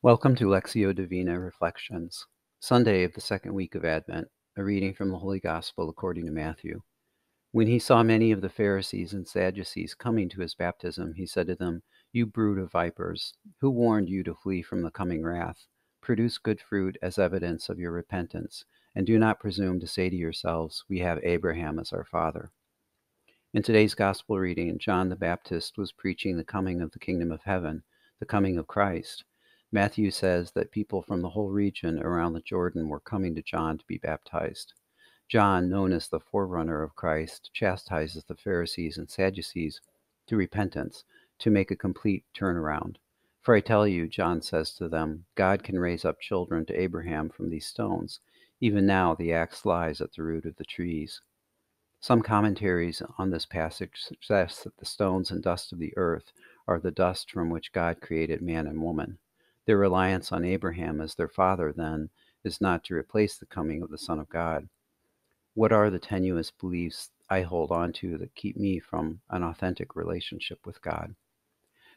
[0.00, 2.24] Welcome to Lectio Divina Reflections,
[2.60, 6.30] Sunday of the second week of Advent, a reading from the Holy Gospel according to
[6.30, 6.82] Matthew.
[7.50, 11.48] When he saw many of the Pharisees and Sadducees coming to his baptism, he said
[11.48, 11.82] to them,
[12.12, 15.66] You brood of vipers, who warned you to flee from the coming wrath?
[16.00, 20.14] Produce good fruit as evidence of your repentance, and do not presume to say to
[20.16, 22.52] yourselves, We have Abraham as our father.
[23.52, 27.40] In today's Gospel reading, John the Baptist was preaching the coming of the kingdom of
[27.42, 27.82] heaven,
[28.20, 29.24] the coming of Christ.
[29.70, 33.76] Matthew says that people from the whole region around the Jordan were coming to John
[33.76, 34.72] to be baptized.
[35.28, 39.82] John, known as the forerunner of Christ, chastises the Pharisees and Sadducees
[40.26, 41.04] to repentance,
[41.40, 42.96] to make a complete turnaround.
[43.42, 47.28] For I tell you, John says to them, God can raise up children to Abraham
[47.28, 48.20] from these stones.
[48.60, 51.20] Even now the axe lies at the root of the trees.
[52.00, 56.32] Some commentaries on this passage suggest that the stones and dust of the earth
[56.66, 59.18] are the dust from which God created man and woman.
[59.68, 62.08] Their reliance on Abraham as their father, then,
[62.42, 64.66] is not to replace the coming of the Son of God.
[65.52, 69.94] What are the tenuous beliefs I hold on to that keep me from an authentic
[69.94, 71.14] relationship with God?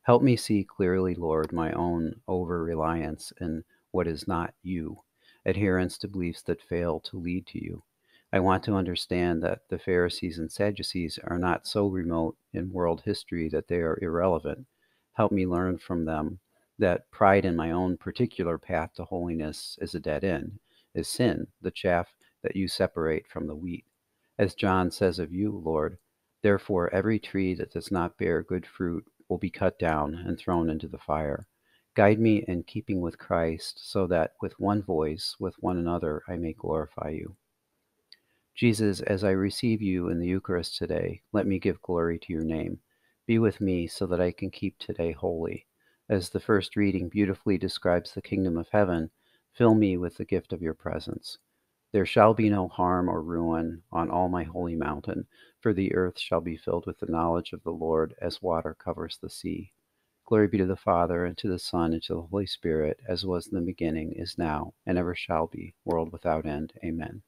[0.00, 5.02] Help me see clearly, Lord, my own over reliance in what is not you,
[5.44, 7.82] adherence to beliefs that fail to lead to you.
[8.32, 13.02] I want to understand that the Pharisees and Sadducees are not so remote in world
[13.02, 14.64] history that they are irrelevant.
[15.12, 16.40] Help me learn from them
[16.78, 20.58] that pride in my own particular path to holiness is a dead end,
[20.94, 23.84] is sin, the chaff that you separate from the wheat.
[24.38, 25.98] As John says of you, Lord,
[26.42, 30.70] therefore every tree that does not bear good fruit will be cut down and thrown
[30.70, 31.46] into the fire.
[31.94, 36.36] Guide me in keeping with Christ, so that with one voice, with one another, I
[36.36, 37.36] may glorify you.
[38.54, 42.44] Jesus, as I receive you in the Eucharist today, let me give glory to your
[42.44, 42.78] name.
[43.26, 45.67] Be with me so that I can keep today holy
[46.08, 49.10] as the first reading beautifully describes the kingdom of heaven,
[49.52, 51.38] fill me with the gift of your presence.
[51.92, 55.26] There shall be no harm or ruin on all my holy mountain,
[55.60, 59.18] for the earth shall be filled with the knowledge of the Lord as water covers
[59.18, 59.72] the sea.
[60.26, 63.24] Glory be to the Father, and to the Son, and to the Holy Spirit, as
[63.24, 66.74] was in the beginning, is now, and ever shall be, world without end.
[66.84, 67.22] Amen.